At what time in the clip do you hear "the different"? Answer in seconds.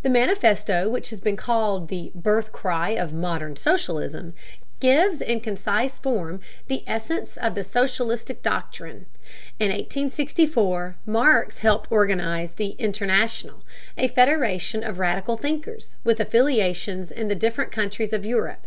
17.28-17.70